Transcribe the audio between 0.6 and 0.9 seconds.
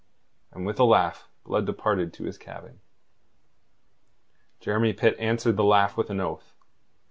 with a